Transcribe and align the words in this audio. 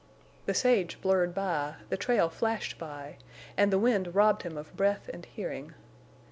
The 0.47 0.55
sage 0.55 0.99
blurred 0.99 1.35
by, 1.35 1.75
the 1.89 1.95
trail 1.95 2.27
flashed 2.27 2.79
by, 2.79 3.17
and 3.55 3.71
the 3.71 3.77
wind 3.77 4.15
robbed 4.15 4.41
him 4.41 4.57
of 4.57 4.75
breath 4.75 5.07
and 5.13 5.27
hearing. 5.27 5.75